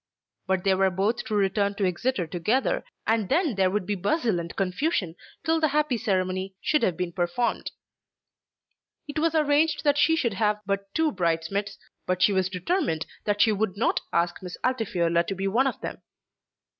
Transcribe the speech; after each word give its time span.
But 0.47 0.63
they 0.63 0.73
were 0.73 0.89
both 0.89 1.23
to 1.25 1.35
return 1.35 1.75
to 1.75 1.85
Exeter 1.85 2.25
together, 2.25 2.83
and 3.05 3.29
then 3.29 3.53
there 3.53 3.69
would 3.69 3.85
be 3.85 3.93
bustle 3.93 4.39
and 4.39 4.55
confusion 4.55 5.15
till 5.45 5.59
the 5.59 5.67
happy 5.67 5.95
ceremony 5.95 6.55
should 6.59 6.81
have 6.81 6.97
been 6.97 7.11
performed. 7.11 7.69
It 9.07 9.19
was 9.19 9.35
arranged 9.35 9.83
that 9.83 9.99
she 9.99 10.15
should 10.15 10.33
have 10.33 10.59
but 10.65 10.91
two 10.95 11.11
bridesmaids, 11.11 11.77
but 12.07 12.23
she 12.23 12.33
was 12.33 12.49
determined 12.49 13.05
that 13.25 13.41
she 13.41 13.51
would 13.51 13.77
not 13.77 14.01
ask 14.11 14.41
Miss 14.41 14.57
Altifiorla 14.63 15.23
to 15.27 15.35
be 15.35 15.47
one 15.47 15.67
of 15.67 15.79
them. 15.81 16.01